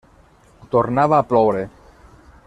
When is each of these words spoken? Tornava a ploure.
Tornava 0.75 1.19
a 1.19 1.27
ploure. 1.33 1.63